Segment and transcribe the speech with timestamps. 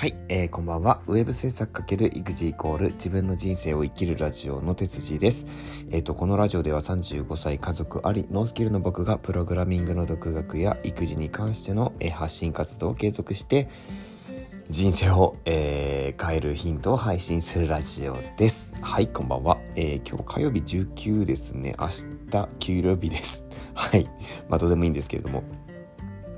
[0.00, 1.02] はい、えー、こんばんは。
[1.08, 5.44] ウェブ制作×育児イコール自分の人生を生きるラジオの哲司です。
[5.90, 13.68] えっ、ー、と、このラジオでは35歳家族あり、ノースキルの僕がプログラミングの独学や育児に関しての、えー、発信活動を継続して、
[14.70, 18.72] 人生を、えー、変えるヒントを配信するラジオです。
[18.80, 19.58] はい、こんばんは。
[19.76, 21.74] えー、今日火曜日19ですね。
[21.78, 21.88] 明
[22.30, 23.46] 日給料日です。
[23.74, 24.08] はい。
[24.48, 25.44] まあ、どうでもいいんですけれども。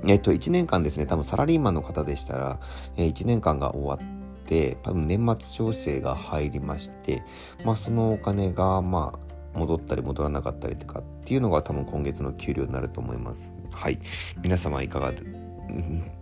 [0.05, 2.59] えっと、1年間ですね、多分サラリーマンの方でしたら、
[2.97, 7.23] え、1年間が終わって、多分年末調整が入りまして、
[7.63, 13.53] まあそのお金が、まあ、戻ったり戻らなかったりとかっていうのが多分今月の給料になると思います。
[13.71, 13.99] はい。
[14.41, 15.42] 皆様いかがで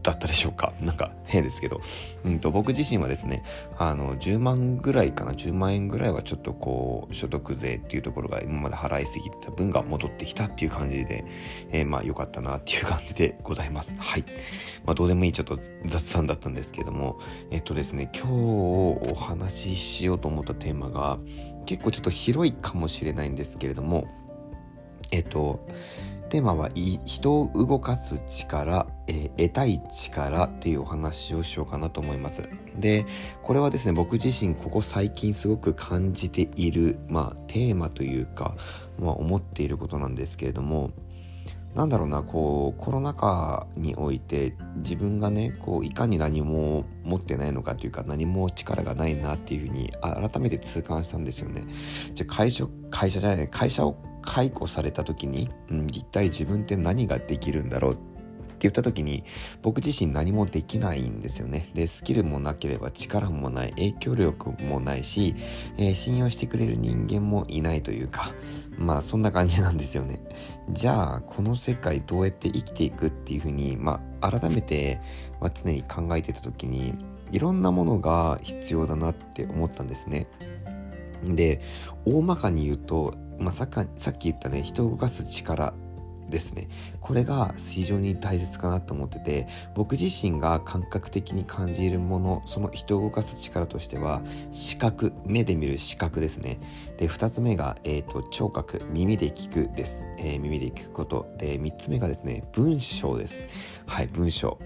[0.03, 1.81] だったでしょうかなんか変ですけど、
[2.23, 3.43] うんと、僕自身はですね、
[3.77, 11.25] あの、10万ぐらいかな、10万円ぐらいはちょっとこう、所得税っていうところが今まで払いすぎてた分が戻ってきたっていう感じで、
[11.71, 13.95] えー、まあ良かったなっていう感じでございます。
[13.97, 14.23] はい。
[14.85, 17.19] まあどうでもいいちょっと雑談だったんですけども、
[17.51, 21.19] えっとですね、今日お話ししようと思ったテーマが
[21.65, 24.07] 結構ちょっと広いかもしれないんですけれども、
[25.11, 25.67] えっと、
[26.31, 32.41] テーマは人を動かす力、えー、得たい力っていうお話をしようかなと思います。
[32.79, 33.05] で、
[33.43, 38.55] これはですね、僕自身ここ最近すごく感じている、まあテーマというか、
[38.97, 40.91] まあ思っていることなんですけれども、
[41.75, 51.63] なんだろうな、こう、コロナ禍において自分がね、こう、いかに何も持ってないのかというか、何も力がないなっていうふうに改めて痛感したんですよね。
[52.13, 59.23] じゃ会社、会社じゃない、会社を解雇された時に、うん、一体自分って何ができるんだろうって言った時に
[59.63, 61.69] 僕自身何もできないんですよね。
[61.73, 65.35] で、スキルもなければ力もない、影響力もないし、
[65.77, 68.33] えー、信用してくれる人間もいないというか、
[68.77, 70.21] まあそんな感じなんですよね。
[70.69, 75.01] じゃあ、この世界どうやって生きていくっていうふうに、まあ改めて、
[75.39, 76.93] まあ、常に考えてた時に、
[77.31, 80.27] いろんなものが必要だなって思ったんですね。
[81.25, 81.61] で、
[82.05, 85.73] 大まかに言うと、まあ、さっさっき言ったね人を動かす力
[86.29, 86.69] ですね。
[87.01, 94.21] これが非常に大切かなと思ってて僕自身が感覚的に感じるものその人を動かす力としては
[94.51, 96.59] 視覚目で見る視覚ですね。
[96.97, 101.27] で2つ目が、えーと、聴覚耳で聞くです、えー、耳で聞くこと。
[101.37, 103.41] で3つ目がですね文章です。
[103.85, 104.57] はい文章。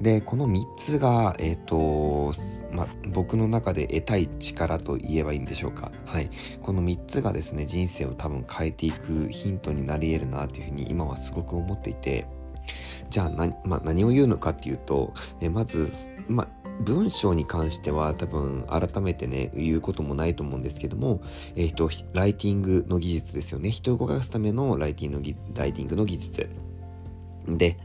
[0.00, 2.32] でこの3つが、えっ、ー、と
[2.72, 6.30] ま、僕の中で得たい力と言えばいいんでしょうか、はい、
[6.62, 12.26] この3つがですね人生を多分変えていくヒントになり得るなというふうに今はすごく思っていて。
[13.10, 15.92] じゃあ何,、ま何を言うのかっていうと、えまず、
[16.28, 16.48] ま
[16.80, 21.20] 文章に関しては多分改めてね言うこともないと思うんですけども、
[21.54, 23.70] えっ、ー、とライティングの技術ですよね。
[23.70, 26.48] 人を動かすためのライティングの技術。
[27.46, 27.76] で、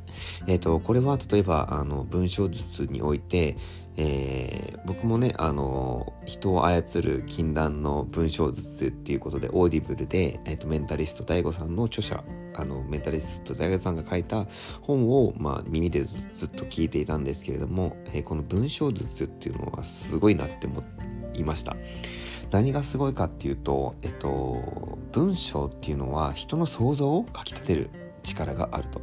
[0.47, 3.58] えっ、ー、と、これは例えば、あの、文章術において、
[3.97, 12.24] えー、僕もね、あの、人を操る禁断の文章術っていうことで、 Audible で、えっ、ー、と、メンタリスト DAIGO さんの著者、
[12.56, 14.48] あの、メンタリスト DAIGO さんが書いた
[14.81, 20.81] 本を、まあ、耳でずっと聞いていたんですけれども、えー、この文章術っていうのはすごいなって思
[21.34, 21.75] いました。
[22.52, 27.90] 何がすごいかっていうと、えっと、文章っていうのは人の想像をかき立てる
[28.24, 29.02] 力があると。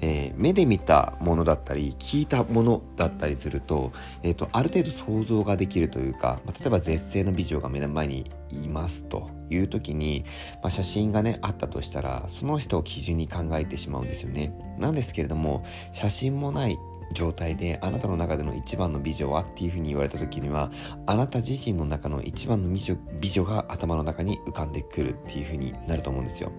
[0.00, 3.92] えー、目で見たものだったり聞いたものだったりすると,、
[4.22, 10.24] えーと、ある程度想像ができるというか、まあ、例えば絶世の美女が目の前にいますという時に、
[10.62, 14.52] まあ、写真がねあったとしたらその人を基準に考えてしまうんですよね。
[14.78, 16.78] なんですけれども写真もない
[17.12, 20.70] 状態であなたの中での一番の美女はっていうふうに言われた時には
[21.06, 26.52] あなた自身の中の一番の美女美女が頭の中に浮かんでくるっていうふうになると思うんですよ。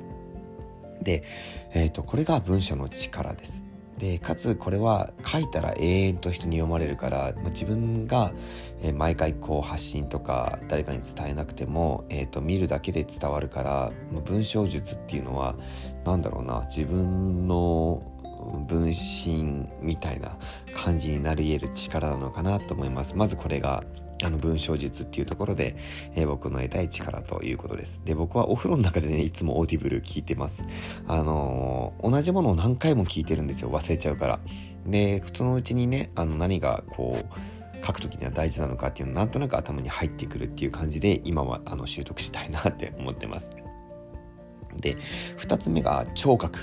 [1.02, 1.24] で、
[1.74, 3.66] えーと、これが文章の力です。
[3.98, 8.32] でかつこれは書いたら永遠と人に読まれるから、まあ、自分が、
[8.96, 15.56] 毎回こう発信とか誰かに伝えなくても、えーと、見るだけで伝わるから、まあ、文章術っていうのは
[16.06, 18.02] 何だろうな自分の
[18.70, 20.38] 分身みたいな
[20.74, 23.16] 感じになり得る力なのかなと思います。
[23.18, 23.84] まずこれが
[24.24, 25.76] あの文章術っていうところで、
[26.16, 28.02] えー、僕の得たい力ということです。
[28.04, 30.66] で、僕はお風呂の中でね、いつも Audible 聞いてます。
[31.08, 33.70] あのー、同じものを何回も聞いてるんですよ。
[33.72, 34.40] 忘れちゃうから。
[34.86, 43.56] で、そのうちにね、あの何がこう、書くときには大事なのかっていうのなんとなく頭に入ってくるっていう感じで、今はあの習得したいなって思ってます。
[44.78, 44.98] で、
[45.38, 46.60] 二つ目が聴覚。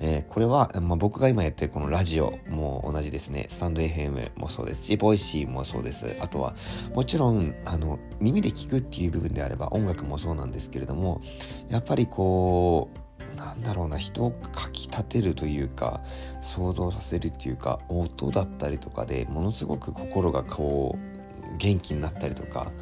[0.00, 3.46] えー、これは、まあ、僕が今やってるこのラジオも同じですね。
[3.48, 6.16] stand.fm もそうですし、 Voicy もそうです。
[6.20, 6.54] あとは、
[6.94, 11.20] もちろん、あの、耳で聞くっていう部分であれば音楽もそうなんですけれども、
[11.68, 13.04] やっぱりこう、
[13.36, 16.02] なんだろうな人をかきたてるというか
[16.40, 22.72] 想像させるっていうか音だったりとかでものすごく心がこう元気になったりとか、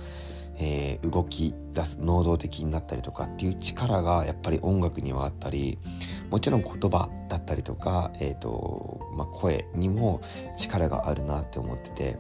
[0.59, 5.79] えー、動き出す能動的になったりとかっていう力がやっぱり音楽にはあったり
[6.31, 10.21] もちろん言葉だったりとか、えーとまあ、声にも
[10.57, 12.19] 力があるなって思ってて、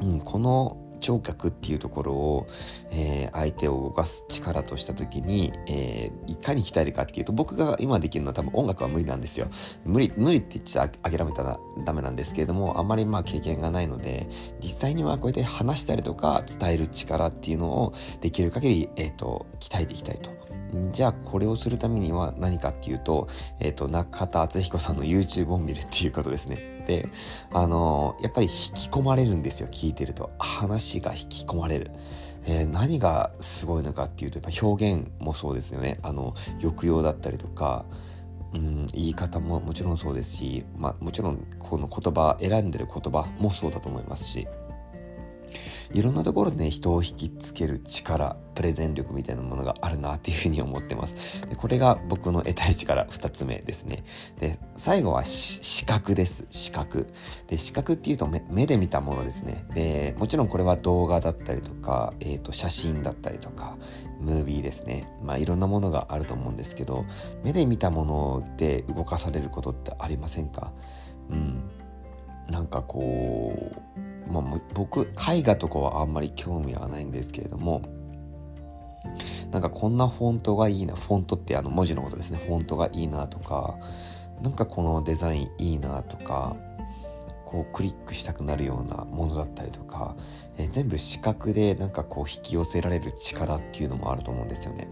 [0.00, 2.46] うん、この聴覚っていうところを、
[2.90, 9.48] えー、相手を動かす力とした時に、えー、いかに鍛えるかっていうと僕が今できるのは多分音楽は無理なんですよ。
[9.84, 14.28] 無理無理って言っちゃ諦めたらダメなんですけれどもあんまりまあ経験がないので
[14.62, 17.92] 実際にはこうやって話したりとか伝える力っていうのを
[18.22, 20.53] できる限り、えーと鍛えていきたいと。
[20.92, 23.28] じゃあこれをするためには何かっていうと、
[23.60, 26.84] えっ、ー、と、中田敦彦さんの YouTube を見るっていうことですね。
[26.86, 27.08] で、
[27.52, 30.30] あのー、やっぱり引き込まれるんですよ、聞いてると。
[30.38, 31.90] 話が引き込まれる。
[32.46, 35.98] えー、何がすごいのかっていうと、やっぱ表現もそうですよね。
[36.02, 37.84] あの、抑揚だったりとか、
[38.54, 44.46] うん、言い方ももちろんそうですし、まあ、もちろんこの言葉選んでる言葉もそうだと思いますし
[45.92, 51.46] いろんなところでね人を引きつける力プレゼン力みたいなものがあるなっていうふうに思ってます。
[51.48, 54.04] でこれが僕の得たい力2つ目ですね。
[54.38, 56.46] で最後は視覚です。
[56.50, 57.08] 視覚。
[57.48, 59.66] で視覚っていうと目で見たものですね。
[59.74, 63.76] でもちろんこれは動画だったりとか、えー、と写真だったりとか
[64.20, 65.10] ムービーですね。
[65.22, 67.04] まあいろんなものがあると思うんですけど
[67.42, 70.72] 目で見たもので動かされることってありませんか？
[71.30, 71.70] うん。
[72.50, 77.82] なんかこうまあ、僕絵画とかはあんまり興味はないんですけれども
[79.50, 83.78] なんかこんなフォントがいいなフォントってあの文字のことですねフォントがいいなとか
[84.42, 86.56] なんかこのデザインいいなとか
[87.54, 90.16] こうクリックしたくなるようなものだったりとか、
[90.58, 94.88] えー、全部視覚でなんかこう引き寄せられる力っていうのもあると思うんですよね。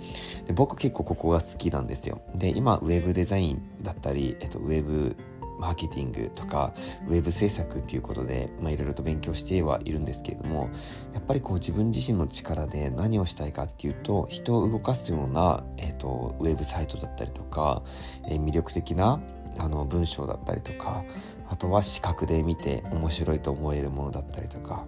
[0.46, 2.20] で僕結構ここが好きなんですよ。
[2.36, 5.16] で今ウェブデザインだったり、えっと、ウェブ
[5.62, 6.74] マーケティングとか
[7.06, 10.70] ウェブ制作っていうことで、まあ、いろいろと勉強してはいるんですけれども
[11.14, 17.84] やっぱりこう自分自身の力で何をしたいかっていうと人を動かすような、えーと、ウェブサイトだったりとか、
[18.28, 19.20] えー、魅力的な
[19.56, 21.04] あの文章だったりとか
[21.48, 24.84] あとは視覚で見て面白いと思えるものだったりとか。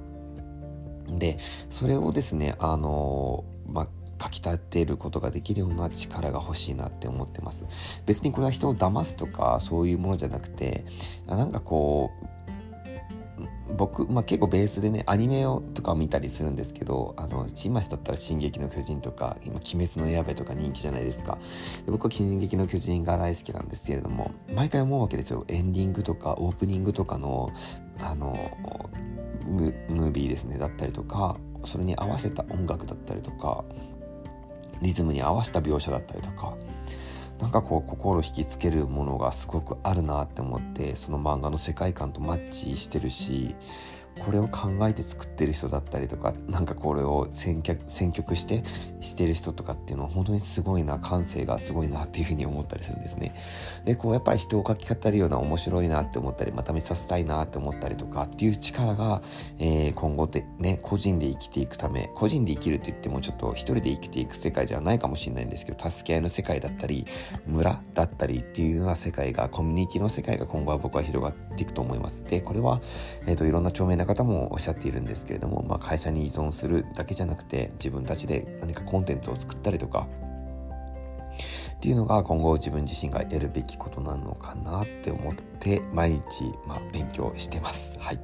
[1.07, 1.39] で
[1.69, 3.89] それをですねあのまあ
[4.19, 7.67] かきたてることができるような力が欲しいなって思ってます。
[8.07, 10.85] 別にこれは人を騙すとかそういうものじゃなくて
[11.27, 12.35] なんかこう
[13.77, 21.39] 僕、まあ、結構ベースでねアニメをとかを見たりするんですけどあの新橋だったら「進撃の巨人」とか今「鬼滅の刃」とか人気じゃないですか。
[21.85, 25.45] で僕は「進撃の巨人」が大好きなんですけれども毎回思うわけですよ。
[25.49, 27.51] エンディングとかオープニングとかの
[28.01, 28.35] あの
[29.47, 33.65] ムービーですねだったりとかそれに合わせた音楽だったりとか
[34.83, 36.57] リズムに合わせた描写だったりとか
[37.41, 43.55] なんかこう心引きつけるものがすごくあるなって思ってその漫画の世界観とマッチしてるし
[44.19, 48.63] これを考えて作ってる人だったりとかなんかこれを選曲選曲して
[49.01, 53.35] してる人とかっていうのは本当にすごいな感性がすごいなっていうふうに思ったりするんですね。
[53.85, 59.23] でこうやっぱり人を書き語るような面白いなって思ったりまた見させたいなって思ったりとかっていう力が、
[59.59, 67.05] えー、今後でね個人で生きていくため個人で生きるって言ってもちょっと一人で生きていく世界じゃないかもしれないんですけど助け合いの世界だったり
[67.47, 72.25] 村だったりっていうような世界がコミュニティの世界が今後は僕は広がっていくと思います。
[72.25, 72.81] でこれは、
[73.27, 80.09] えーと、いろんな著名な方もおっしゃっているんですけれども、まあ、会社に依存するだけじゃなくて自分たちで何かコンテンツを作ったりとか
[81.85, 86.23] っていうのが今後自分自身がやるべきことなのかなって思って毎日、
[86.67, 87.95] まあ、勉強してます。
[88.01, 88.21] はい。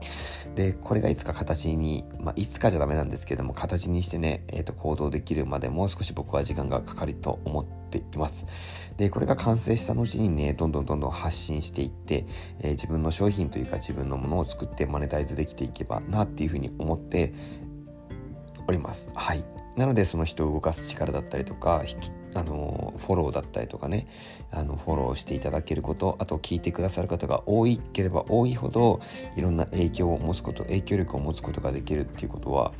[0.55, 8.47] で、これがいつか形に、まあ、いつかじゃダメなんですけども、形にしてね、え、ー、と、行動できるまでもう少し僕は時間がかかると思っています。
[8.97, 12.25] で、これが完成した後にね、どんどんどんどん発信していって、
[12.61, 17.35] えー、自分の商品というか自分のものを作ってマネタイズできていけばなっていうふうに思って
[18.67, 19.11] おります。
[19.15, 19.45] はい。
[19.77, 21.83] なのでその人を動かす力だったりとか
[22.35, 24.07] あのフォローだったりとかね
[24.51, 29.01] あのフォローしていただけることあと聞いてくださる方が多いければ多いほど
[29.37, 32.73] いろんな影響を持つこと影響力を持つことができるっていうことは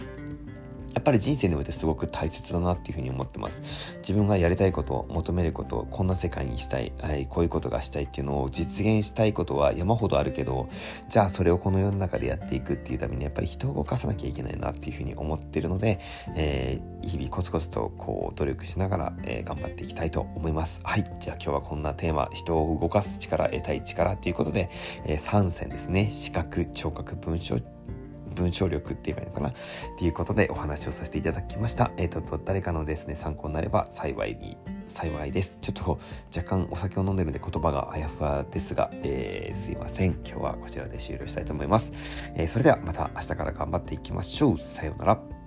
[0.95, 3.63] やっぱり人生においてすごく大切だなっていうふうに思ってます。
[3.99, 10.69] 自分がやりたいこと、求めること、こんな世界にしたい、はい、こういうことがしたいっていうのを実現したいことは山ほどあるけど、
[11.09, 16.01] じゃあそれをこの世の中でやっていくっていうためにやっぱり人を動かさなきゃいけないなっていうふうに思ってるので、
[16.35, 20.81] えー、日々コツコツとこう努力しながら、えー、頑張っていきたいと思います。
[20.83, 21.05] はい。
[21.21, 24.71] じゃあ今日はこんなテーマ、人を動かす力、得たい力っていうことで、
[25.07, 26.11] えー、3選ですね。
[26.11, 27.59] 視覚、聴覚、文章、
[28.35, 29.51] 文章力って言えばいいのかな？
[29.51, 29.53] っ
[29.99, 31.91] ていうことでお話をさせていただきました。
[31.97, 34.57] えっ、ー、と、誰かのですね、参考になれば幸いに、
[34.87, 35.59] 幸いです。
[35.61, 35.99] ちょっと
[36.37, 40.13] 若干お酒を飲んでるんで言葉があやふわですが、えー、すいません。
[40.25, 41.93] 今日はこちらで終了したいと思います。
[42.35, 44.59] えー、それではまた明日から頑張っていきましょう。
[44.59, 45.40] さようなら。